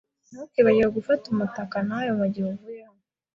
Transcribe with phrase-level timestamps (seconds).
[0.31, 3.03] Ntukibagirwe gufata umutaka wawe mugihe uvuye hano.